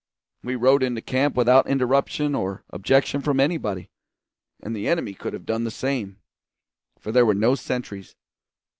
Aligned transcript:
We 0.43 0.55
rode 0.55 0.81
into 0.81 0.99
camp 0.99 1.35
without 1.35 1.67
interruption 1.67 2.33
or 2.33 2.63
objection 2.71 3.21
from 3.21 3.39
anybody, 3.39 3.91
and 4.59 4.75
the 4.75 4.87
enemy 4.87 5.13
could 5.13 5.33
have 5.33 5.45
done 5.45 5.63
the 5.63 5.69
same, 5.69 6.17
for 6.97 7.11
there 7.11 7.23
were 7.27 7.35
no 7.35 7.53
sentries. 7.53 8.15